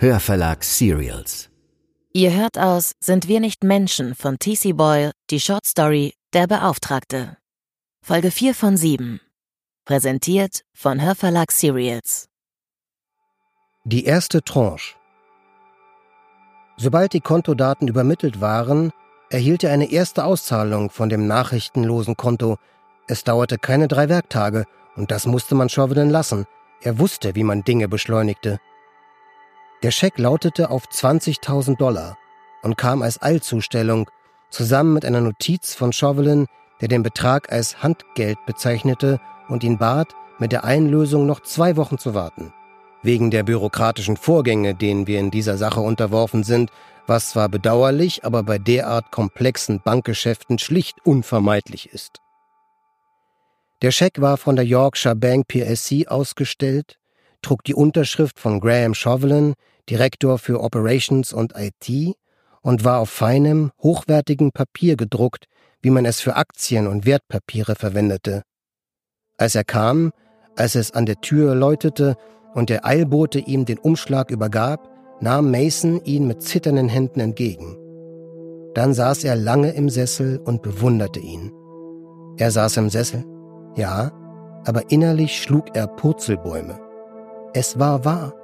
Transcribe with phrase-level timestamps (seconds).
[0.00, 1.50] Hörverlag Serials.
[2.12, 4.72] Ihr hört aus Sind wir nicht Menschen von T.C.
[4.74, 7.36] Boyle die Short Story Der Beauftragte.
[8.00, 9.20] Folge 4 von 7.
[9.84, 12.28] Präsentiert von Hörverlag Serials.
[13.86, 14.94] Die erste Tranche.
[16.76, 18.92] Sobald die Kontodaten übermittelt waren,
[19.30, 22.58] erhielt er eine erste Auszahlung von dem nachrichtenlosen Konto.
[23.08, 26.46] Es dauerte keine drei Werktage, und das musste man Chauvelin lassen.
[26.82, 28.60] Er wusste, wie man Dinge beschleunigte.
[29.82, 32.18] Der Scheck lautete auf 20.000 Dollar
[32.62, 34.10] und kam als Eilzustellung,
[34.50, 36.46] zusammen mit einer Notiz von Chauvelin,
[36.80, 41.98] der den Betrag als Handgeld bezeichnete und ihn bat, mit der Einlösung noch zwei Wochen
[41.98, 42.52] zu warten.
[43.02, 46.70] Wegen der bürokratischen Vorgänge, denen wir in dieser Sache unterworfen sind,
[47.06, 52.18] was zwar bedauerlich, aber bei derart komplexen Bankgeschäften schlicht unvermeidlich ist.
[53.82, 56.98] Der Scheck war von der Yorkshire Bank PLC ausgestellt,
[57.42, 59.54] trug die Unterschrift von Graham Chauvelin,
[59.88, 62.16] Direktor für Operations und IT,
[62.62, 65.46] und war auf feinem, hochwertigem Papier gedruckt,
[65.80, 68.42] wie man es für Aktien und Wertpapiere verwendete.
[69.36, 70.12] Als er kam,
[70.56, 72.16] als es an der Tür läutete
[72.54, 77.76] und der Eilbote ihm den Umschlag übergab, nahm Mason ihn mit zitternden Händen entgegen.
[78.74, 81.52] Dann saß er lange im Sessel und bewunderte ihn.
[82.36, 83.24] Er saß im Sessel,
[83.76, 84.12] ja,
[84.64, 86.87] aber innerlich schlug er Purzelbäume.
[87.60, 88.34] Es war wahr.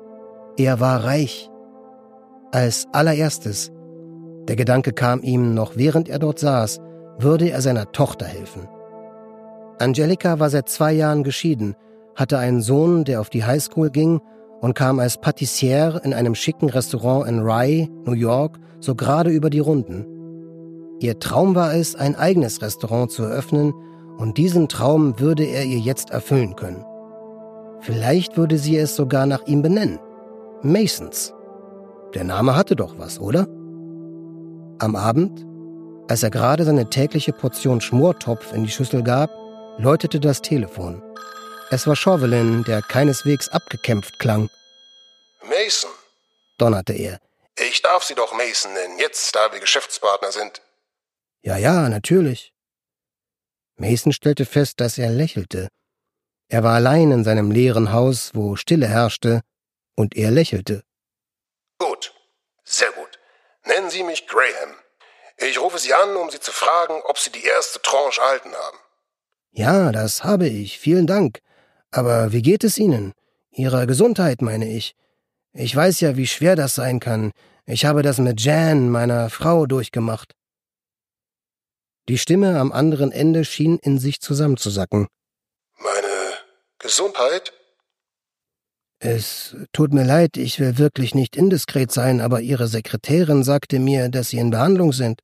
[0.56, 1.48] Er war reich.
[2.50, 3.70] Als allererstes,
[4.48, 6.80] der Gedanke kam ihm noch während er dort saß,
[7.20, 8.66] würde er seiner Tochter helfen.
[9.78, 11.76] Angelika war seit zwei Jahren geschieden,
[12.16, 14.20] hatte einen Sohn, der auf die Highschool ging
[14.60, 19.48] und kam als Patissiere in einem schicken Restaurant in Rye, New York, so gerade über
[19.48, 20.06] die Runden.
[20.98, 23.74] Ihr Traum war es, ein eigenes Restaurant zu eröffnen,
[24.18, 26.84] und diesen Traum würde er ihr jetzt erfüllen können.
[27.84, 30.00] Vielleicht würde sie es sogar nach ihm benennen.
[30.62, 31.34] Masons.
[32.14, 33.46] Der Name hatte doch was, oder?
[34.78, 35.44] Am Abend,
[36.08, 39.28] als er gerade seine tägliche Portion Schmortopf in die Schüssel gab,
[39.76, 41.02] läutete das Telefon.
[41.70, 44.48] Es war Chauvelin, der keineswegs abgekämpft klang.
[45.42, 45.90] Mason,
[46.56, 47.18] donnerte er.
[47.58, 50.62] Ich darf Sie doch Mason nennen, jetzt da wir Geschäftspartner sind.
[51.42, 52.54] Ja, ja, natürlich.
[53.76, 55.68] Mason stellte fest, dass er lächelte.
[56.48, 59.40] Er war allein in seinem leeren Haus, wo Stille herrschte,
[59.96, 60.82] und er lächelte.
[61.78, 62.14] Gut,
[62.64, 63.18] sehr gut.
[63.64, 64.74] Nennen Sie mich Graham.
[65.38, 68.78] Ich rufe Sie an, um Sie zu fragen, ob Sie die erste Tranche erhalten haben.
[69.52, 71.40] Ja, das habe ich, vielen Dank.
[71.90, 73.14] Aber wie geht es Ihnen?
[73.50, 74.96] Ihrer Gesundheit, meine ich.
[75.52, 77.30] Ich weiß ja, wie schwer das sein kann.
[77.66, 80.34] Ich habe das mit Jan, meiner Frau, durchgemacht.
[82.08, 85.06] Die Stimme am anderen Ende schien in sich zusammenzusacken.
[86.84, 87.54] Gesundheit?
[88.98, 94.10] Es tut mir leid, ich will wirklich nicht indiskret sein, aber Ihre Sekretärin sagte mir,
[94.10, 95.22] dass Sie in Behandlung sind.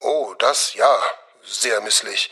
[0.00, 0.98] Oh, das ja,
[1.44, 2.30] sehr misslich.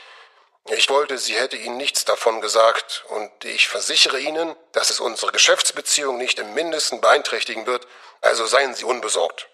[0.70, 5.30] Ich wollte, sie hätte Ihnen nichts davon gesagt, und ich versichere Ihnen, dass es unsere
[5.30, 7.86] Geschäftsbeziehung nicht im mindesten beeinträchtigen wird,
[8.22, 9.50] also seien Sie unbesorgt.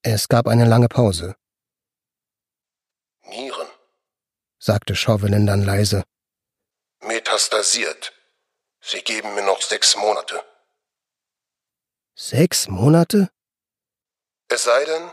[0.00, 1.36] Es gab eine lange Pause.
[3.24, 3.68] Nieren,
[4.58, 6.04] sagte Chauvelin dann leise.
[7.00, 8.12] Metastasiert.
[8.80, 10.42] Sie geben mir noch sechs Monate.
[12.14, 13.30] Sechs Monate?
[14.48, 15.10] Es sei denn,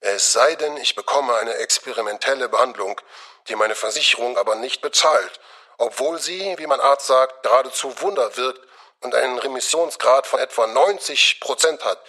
[0.00, 3.00] es sei denn, ich bekomme eine experimentelle Behandlung,
[3.48, 5.40] die meine Versicherung aber nicht bezahlt,
[5.78, 8.66] obwohl sie, wie mein Arzt sagt, geradezu Wunder wirkt
[9.00, 12.00] und einen Remissionsgrad von etwa 90 Prozent hat.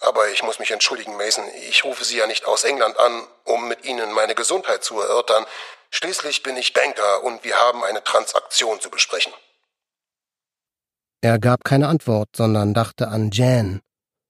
[0.00, 3.66] Aber ich muss mich entschuldigen, Mason, ich rufe Sie ja nicht aus England an, um
[3.68, 5.44] mit Ihnen meine Gesundheit zu erörtern.
[5.90, 9.32] Schließlich bin ich Banker und wir haben eine Transaktion zu besprechen.
[11.20, 13.80] Er gab keine Antwort, sondern dachte an Jan.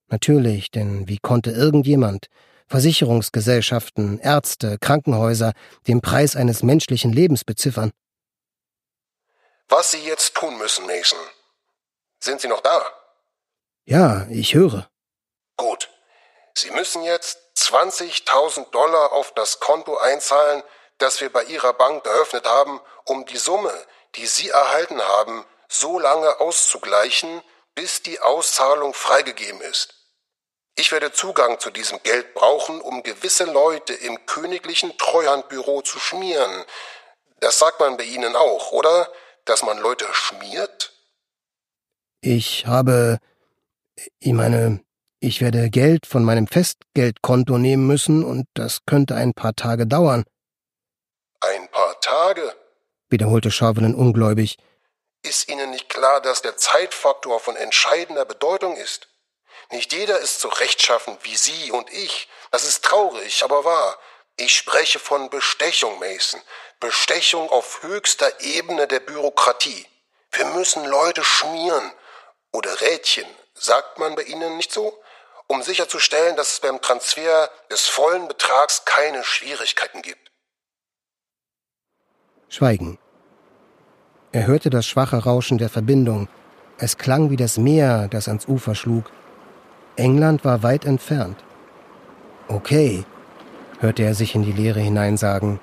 [0.06, 2.28] Natürlich, denn wie konnte irgendjemand,
[2.68, 5.52] Versicherungsgesellschaften, Ärzte, Krankenhäuser
[5.86, 7.90] den Preis eines menschlichen Lebens beziffern.
[9.68, 11.18] Was Sie jetzt tun müssen, Mason.
[12.20, 12.80] Sind Sie noch da?
[13.84, 14.88] Ja, ich höre.
[15.58, 15.90] Gut.
[16.54, 20.62] Sie müssen jetzt 20.000 Dollar auf das Konto einzahlen,
[20.96, 23.72] das wir bei Ihrer Bank eröffnet haben, um die Summe,
[24.14, 27.42] die Sie erhalten haben, so lange auszugleichen,
[27.74, 29.94] bis die Auszahlung freigegeben ist.
[30.74, 36.64] Ich werde Zugang zu diesem Geld brauchen, um gewisse Leute im königlichen Treuhandbüro zu schmieren.
[37.40, 39.12] Das sagt man bei Ihnen auch, oder?
[39.44, 40.92] Dass man Leute schmiert?
[42.20, 43.18] Ich habe.
[44.20, 44.84] Ich meine,
[45.20, 50.24] ich werde Geld von meinem Festgeldkonto nehmen müssen und das könnte ein paar Tage dauern.
[51.40, 52.54] Ein paar Tage?
[53.10, 54.58] wiederholte Chauvelin ungläubig.
[55.22, 59.08] Ist Ihnen nicht klar, dass der Zeitfaktor von entscheidender Bedeutung ist?
[59.70, 62.28] Nicht jeder ist so rechtschaffen wie Sie und ich.
[62.50, 63.98] Das ist traurig, aber wahr.
[64.36, 66.40] Ich spreche von Bestechung, Mason.
[66.80, 69.86] Bestechung auf höchster Ebene der Bürokratie.
[70.30, 71.92] Wir müssen Leute schmieren.
[72.52, 73.26] Oder Rädchen.
[73.54, 74.96] Sagt man bei Ihnen nicht so?
[75.50, 80.30] Um sicherzustellen, dass es beim Transfer des vollen Betrags keine Schwierigkeiten gibt.
[82.50, 82.98] Schweigen.
[84.30, 86.28] Er hörte das schwache Rauschen der Verbindung.
[86.76, 89.10] Es klang wie das Meer, das ans Ufer schlug.
[89.96, 91.42] England war weit entfernt.
[92.46, 93.04] Okay,
[93.80, 95.60] hörte er sich in die Leere hineinsagen.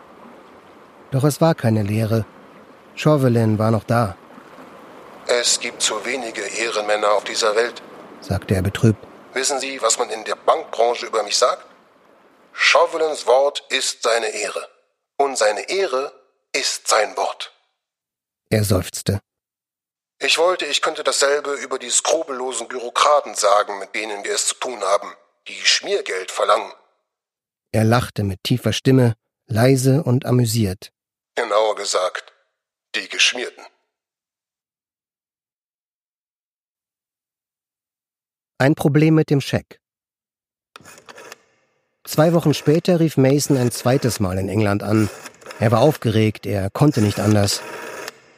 [1.11, 2.25] Doch es war keine Leere.
[2.95, 4.15] Chauvelin war noch da.
[5.27, 7.81] Es gibt zu wenige Ehrenmänner auf dieser Welt,
[8.21, 9.05] sagte er betrübt.
[9.35, 11.65] Wissen Sie, was man in der Bankbranche über mich sagt?
[12.53, 14.65] Chauvelins Wort ist seine Ehre.
[15.17, 16.13] Und seine Ehre
[16.53, 17.53] ist sein Wort.
[18.49, 19.19] Er seufzte.
[20.19, 24.55] Ich wollte, ich könnte dasselbe über die skrupellosen Bürokraten sagen, mit denen wir es zu
[24.55, 25.13] tun haben,
[25.49, 26.71] die Schmiergeld verlangen.
[27.73, 29.15] Er lachte mit tiefer Stimme,
[29.47, 30.93] leise und amüsiert.
[31.35, 32.31] Genauer gesagt,
[32.95, 33.65] die Geschmierten.
[38.57, 39.79] Ein Problem mit dem Scheck.
[42.05, 45.09] Zwei Wochen später rief Mason ein zweites Mal in England an.
[45.59, 47.61] Er war aufgeregt, er konnte nicht anders.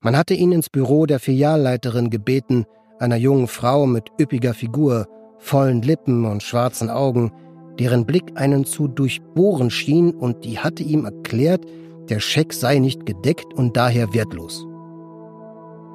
[0.00, 2.64] Man hatte ihn ins Büro der Filialleiterin gebeten,
[2.98, 5.08] einer jungen Frau mit üppiger Figur,
[5.38, 7.32] vollen Lippen und schwarzen Augen,
[7.78, 11.64] deren Blick einen zu durchbohren schien, und die hatte ihm erklärt,
[12.08, 14.66] der Scheck sei nicht gedeckt und daher wertlos.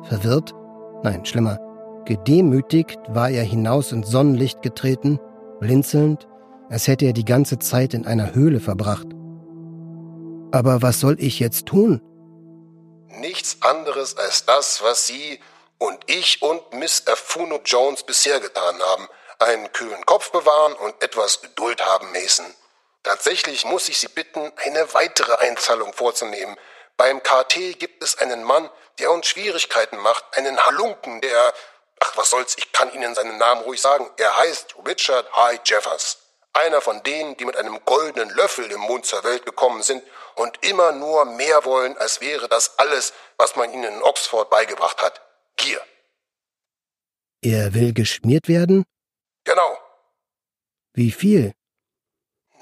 [0.03, 0.53] Verwirrt?
[1.03, 1.57] Nein, schlimmer.
[2.05, 5.19] Gedemütigt war er hinaus ins Sonnenlicht getreten,
[5.61, 6.27] blinzelnd,
[6.69, 9.07] als hätte er die ganze Zeit in einer Höhle verbracht.
[10.51, 12.01] Aber was soll ich jetzt tun?
[13.19, 15.39] Nichts anderes als das, was Sie
[15.77, 19.07] und ich und Miss Afuno Jones bisher getan haben.
[19.39, 22.45] Einen kühlen Kopf bewahren und etwas Geduld haben, Mason.
[23.03, 26.55] Tatsächlich muss ich Sie bitten, eine weitere Einzahlung vorzunehmen.
[26.97, 28.69] Beim KT gibt es einen Mann,
[28.99, 31.53] der uns Schwierigkeiten macht, einen Halunken, der,
[32.01, 36.17] ach was soll's, ich kann Ihnen seinen Namen ruhig sagen, er heißt Richard High Jeffers.
[36.53, 40.03] Einer von denen, die mit einem goldenen Löffel im Mund zur Welt gekommen sind
[40.35, 45.01] und immer nur mehr wollen, als wäre das alles, was man ihnen in Oxford beigebracht
[45.01, 45.21] hat.
[45.55, 45.81] Gier.
[47.41, 48.83] Er will geschmiert werden?
[49.45, 49.77] Genau.
[50.93, 51.53] Wie viel?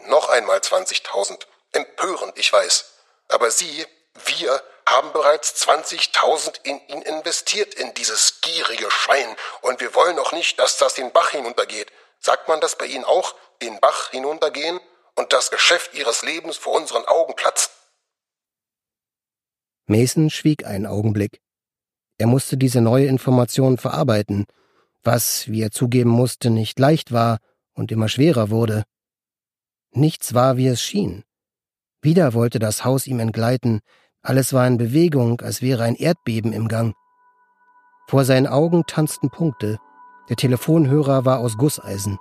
[0.06, 1.48] Noch einmal 20.000.
[1.72, 2.94] Empörend, ich weiß.
[3.30, 3.86] Aber Sie,
[4.26, 9.28] wir, haben bereits 20.000 in ihn investiert, in dieses gierige Schwein.
[9.62, 11.92] Und wir wollen auch nicht, dass das den Bach hinuntergeht.
[12.20, 13.36] Sagt man das bei Ihnen auch?
[13.62, 14.80] Den Bach hinuntergehen?
[15.16, 17.72] Und das Geschäft Ihres Lebens vor unseren Augen platzt?
[19.86, 21.42] Mason schwieg einen Augenblick.
[22.18, 24.46] Er musste diese neue Information verarbeiten,
[25.04, 27.40] was, wie er zugeben musste, nicht leicht war
[27.74, 28.84] und immer schwerer wurde.
[29.92, 31.24] Nichts war, wie es schien.
[32.02, 33.82] Wieder wollte das Haus ihm entgleiten,
[34.22, 36.94] alles war in Bewegung, als wäre ein Erdbeben im Gang.
[38.08, 39.78] Vor seinen Augen tanzten Punkte,
[40.30, 42.20] der Telefonhörer war aus Gusseisen.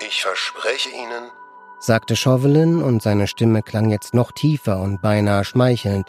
[0.00, 1.30] Ich verspreche Ihnen,
[1.78, 6.08] sagte Chauvelin, und seine Stimme klang jetzt noch tiefer und beinahe schmeichelnd.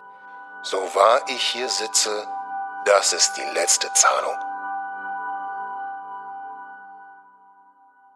[0.63, 2.09] So wahr ich hier sitze,
[2.85, 4.35] das ist die letzte Zahlung.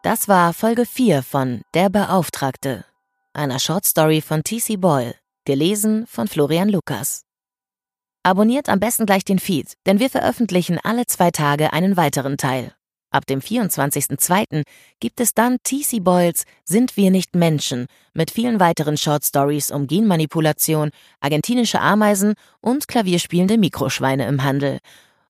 [0.04, 2.86] Das war Folge 4 von Der Beauftragte,
[3.34, 4.78] einer Shortstory von T.C.
[4.78, 7.24] Boyle, gelesen von Florian Lukas.
[8.24, 12.74] Abonniert am besten gleich den Feed, denn wir veröffentlichen alle zwei Tage einen weiteren Teil.
[13.12, 14.64] Ab dem 24.02.
[15.00, 16.02] gibt es dann T.C.
[16.02, 20.90] Boyles Sind wir nicht Menschen mit vielen weiteren Shortstories um Genmanipulation,
[21.22, 24.80] argentinische Ameisen und klavierspielende Mikroschweine im Handel.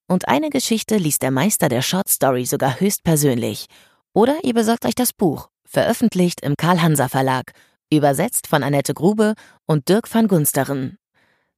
[0.07, 3.67] Und eine Geschichte liest der Meister der Shortstory sogar höchstpersönlich
[4.13, 7.51] Oder ihr besorgt euch das Buch, veröffentlicht im Karl-Hanser Verlag,
[7.91, 9.33] übersetzt von Annette Grube
[9.65, 10.99] und Dirk van Gunsteren.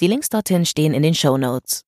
[0.00, 1.82] Die Links dorthin stehen in den Show Notes.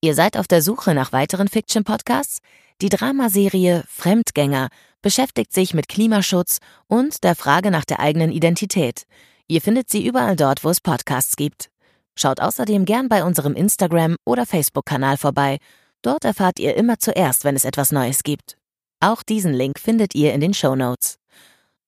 [0.00, 2.38] Ihr seid auf der Suche nach weiteren Fiction-Podcasts?
[2.80, 4.70] Die Dramaserie Fremdgänger
[5.02, 9.02] beschäftigt sich mit Klimaschutz und der Frage nach der eigenen Identität.
[9.46, 11.68] Ihr findet sie überall dort, wo es Podcasts gibt.
[12.16, 15.58] Schaut außerdem gern bei unserem Instagram- oder Facebook-Kanal vorbei.
[16.02, 18.56] Dort erfahrt ihr immer zuerst, wenn es etwas Neues gibt.
[19.00, 21.18] Auch diesen Link findet ihr in den Show Notes.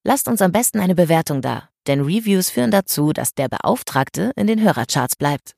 [0.04, 4.46] Lasst uns am besten eine Bewertung da, denn Reviews führen dazu, dass der Beauftragte in
[4.46, 5.52] den Hörercharts bleibt.